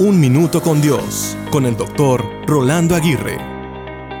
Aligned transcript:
Un 0.00 0.20
Minuto 0.20 0.62
con 0.62 0.80
Dios, 0.80 1.36
con 1.50 1.66
el 1.66 1.76
doctor 1.76 2.24
Rolando 2.46 2.94
Aguirre. 2.94 3.36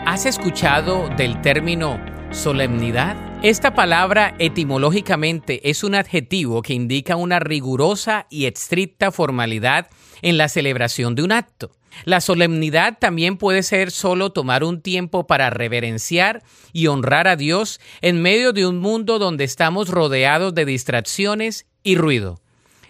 ¿Has 0.06 0.26
escuchado 0.26 1.08
del 1.16 1.40
término 1.40 2.04
solemnidad? 2.32 3.16
Esta 3.44 3.74
palabra 3.74 4.34
etimológicamente 4.40 5.70
es 5.70 5.84
un 5.84 5.94
adjetivo 5.94 6.62
que 6.62 6.74
indica 6.74 7.14
una 7.14 7.38
rigurosa 7.38 8.26
y 8.28 8.46
estricta 8.46 9.12
formalidad 9.12 9.86
en 10.20 10.36
la 10.36 10.48
celebración 10.48 11.14
de 11.14 11.22
un 11.22 11.30
acto. 11.30 11.70
La 12.04 12.20
solemnidad 12.20 12.98
también 12.98 13.36
puede 13.36 13.62
ser 13.62 13.92
solo 13.92 14.32
tomar 14.32 14.64
un 14.64 14.82
tiempo 14.82 15.28
para 15.28 15.48
reverenciar 15.48 16.42
y 16.72 16.88
honrar 16.88 17.28
a 17.28 17.36
Dios 17.36 17.78
en 18.00 18.20
medio 18.20 18.52
de 18.52 18.66
un 18.66 18.78
mundo 18.78 19.20
donde 19.20 19.44
estamos 19.44 19.90
rodeados 19.90 20.56
de 20.56 20.64
distracciones 20.64 21.68
y 21.84 21.94
ruido. 21.94 22.40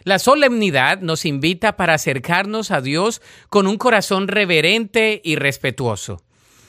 La 0.09 0.19
solemnidad 0.19 1.03
nos 1.03 1.27
invita 1.27 1.77
para 1.77 1.93
acercarnos 1.93 2.71
a 2.71 2.81
Dios 2.81 3.21
con 3.51 3.67
un 3.67 3.77
corazón 3.77 4.27
reverente 4.27 5.21
y 5.23 5.37
respetuoso. 5.37 6.23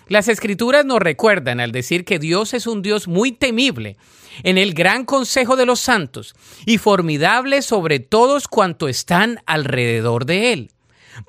Las 0.09 0.27
escrituras 0.27 0.83
nos 0.83 0.99
recuerdan 0.99 1.61
al 1.61 1.71
decir 1.71 2.03
que 2.03 2.19
Dios 2.19 2.53
es 2.53 2.67
un 2.67 2.81
Dios 2.81 3.07
muy 3.07 3.31
temible 3.31 3.95
en 4.43 4.57
el 4.57 4.73
gran 4.73 5.05
consejo 5.05 5.55
de 5.55 5.65
los 5.65 5.79
santos 5.79 6.35
y 6.65 6.79
formidable 6.79 7.61
sobre 7.61 8.01
todos 8.01 8.49
cuanto 8.49 8.89
están 8.89 9.39
alrededor 9.45 10.25
de 10.25 10.51
Él. 10.51 10.71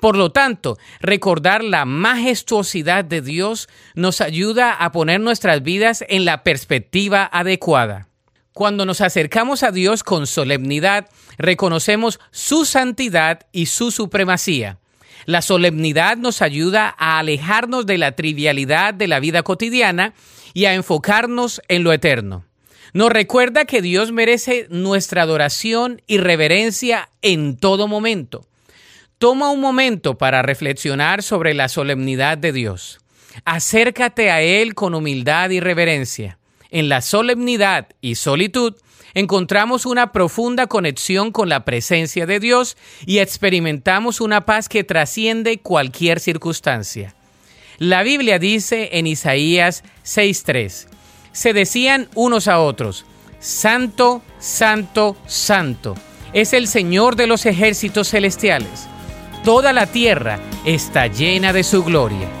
Por 0.01 0.17
lo 0.17 0.33
tanto, 0.33 0.77
recordar 0.99 1.63
la 1.63 1.85
majestuosidad 1.85 3.05
de 3.05 3.21
Dios 3.21 3.69
nos 3.95 4.19
ayuda 4.19 4.73
a 4.73 4.91
poner 4.91 5.21
nuestras 5.21 5.63
vidas 5.63 6.03
en 6.09 6.25
la 6.25 6.43
perspectiva 6.43 7.23
adecuada. 7.23 8.10
Cuando 8.53 8.85
nos 8.85 8.99
acercamos 8.99 9.63
a 9.63 9.71
Dios 9.71 10.03
con 10.03 10.27
solemnidad, 10.27 11.09
reconocemos 11.37 12.19
su 12.31 12.65
santidad 12.65 13.47
y 13.51 13.67
su 13.67 13.91
supremacía. 13.91 14.77
La 15.25 15.41
solemnidad 15.41 16.17
nos 16.17 16.41
ayuda 16.41 16.93
a 16.97 17.19
alejarnos 17.19 17.85
de 17.85 17.97
la 17.97 18.13
trivialidad 18.13 18.93
de 18.93 19.07
la 19.07 19.19
vida 19.19 19.43
cotidiana 19.43 20.13
y 20.53 20.65
a 20.65 20.73
enfocarnos 20.73 21.61
en 21.67 21.83
lo 21.83 21.93
eterno. 21.93 22.45
Nos 22.93 23.09
recuerda 23.09 23.63
que 23.63 23.81
Dios 23.81 24.11
merece 24.11 24.67
nuestra 24.69 25.21
adoración 25.21 26.01
y 26.07 26.17
reverencia 26.17 27.09
en 27.21 27.55
todo 27.55 27.87
momento. 27.87 28.45
Toma 29.17 29.49
un 29.51 29.61
momento 29.61 30.17
para 30.17 30.41
reflexionar 30.41 31.23
sobre 31.23 31.53
la 31.53 31.69
solemnidad 31.69 32.37
de 32.37 32.51
Dios. 32.51 32.99
Acércate 33.45 34.29
a 34.29 34.41
Él 34.41 34.73
con 34.73 34.93
humildad 34.93 35.51
y 35.51 35.61
reverencia. 35.61 36.37
En 36.71 36.87
la 36.87 37.01
solemnidad 37.01 37.89
y 37.99 38.15
solitud 38.15 38.75
encontramos 39.13 39.85
una 39.85 40.13
profunda 40.13 40.67
conexión 40.67 41.33
con 41.33 41.49
la 41.49 41.65
presencia 41.65 42.25
de 42.25 42.39
Dios 42.39 42.77
y 43.05 43.19
experimentamos 43.19 44.21
una 44.21 44.45
paz 44.45 44.69
que 44.69 44.85
trasciende 44.85 45.59
cualquier 45.59 46.21
circunstancia. 46.21 47.13
La 47.77 48.03
Biblia 48.03 48.39
dice 48.39 48.89
en 48.93 49.05
Isaías 49.05 49.83
6:3, 50.03 50.87
se 51.33 51.51
decían 51.51 52.07
unos 52.15 52.47
a 52.47 52.59
otros, 52.59 53.05
Santo, 53.39 54.21
Santo, 54.39 55.17
Santo, 55.25 55.95
es 56.31 56.53
el 56.53 56.67
Señor 56.67 57.17
de 57.17 57.27
los 57.27 57.45
ejércitos 57.45 58.09
celestiales. 58.09 58.87
Toda 59.43 59.73
la 59.73 59.87
tierra 59.87 60.39
está 60.63 61.07
llena 61.07 61.51
de 61.51 61.63
su 61.63 61.83
gloria. 61.83 62.40